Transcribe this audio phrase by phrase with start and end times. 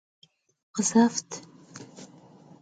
[0.75, 1.31] Khızeft!